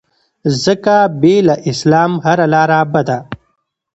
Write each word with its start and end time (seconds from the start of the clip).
ځکه 0.63 0.95
بې 1.21 1.35
له 1.47 1.55
اسلام 1.71 2.11
هره 2.25 2.45
لاره 2.53 2.79
بده 2.93 3.17